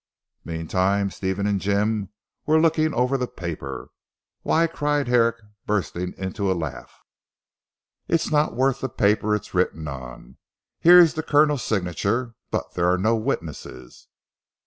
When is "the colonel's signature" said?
11.13-12.33